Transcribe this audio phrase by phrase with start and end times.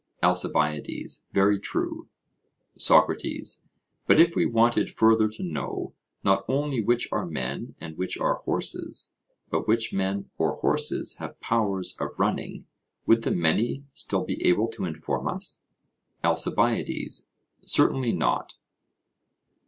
[0.23, 2.07] ALCIBIADES: Very true.
[2.75, 3.63] SOCRATES:
[4.07, 5.93] But if we wanted further to know
[6.23, 9.13] not only which are men and which are horses,
[9.51, 12.65] but which men or horses have powers of running,
[13.05, 15.65] would the many still be able to inform us?
[16.23, 17.29] ALCIBIADES:
[17.63, 18.55] Certainly not.